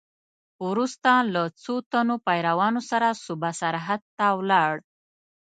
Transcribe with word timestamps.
وروسته 0.67 1.11
له 1.33 1.43
څو 1.63 1.75
تنو 1.91 2.15
پیروانو 2.27 2.81
سره 2.91 3.07
صوبه 3.23 3.49
سرحد 3.61 4.01
ته 4.17 4.27
ولاړ. 4.39 4.73